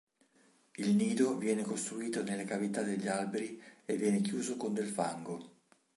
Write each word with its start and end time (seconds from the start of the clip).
Il 0.77 0.95
nido 0.95 1.37
viene 1.37 1.61
costruito 1.61 2.23
nelle 2.23 2.43
cavità 2.43 2.81
degli 2.81 3.07
alberi 3.07 3.61
e 3.85 3.97
viene 3.97 4.19
chiuso 4.21 4.57
con 4.57 4.73
del 4.73 4.87
fango. 4.87 5.57